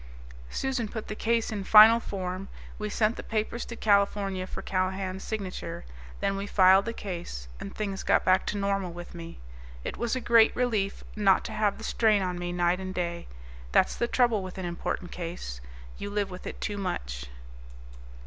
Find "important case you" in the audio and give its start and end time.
14.65-16.09